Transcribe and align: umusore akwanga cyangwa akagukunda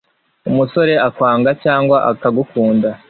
umusore 0.49 0.93
akwanga 1.07 1.49
cyangwa 1.63 1.97
akagukunda 2.11 2.89